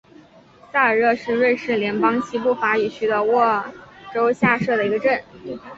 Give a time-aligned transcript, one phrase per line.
[0.73, 3.63] 塞尔热是瑞士联邦西部法语区的沃
[4.11, 5.23] 州下设的一个镇。